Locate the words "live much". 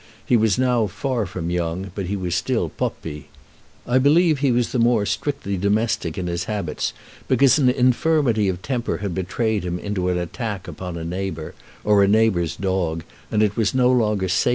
13.99-14.21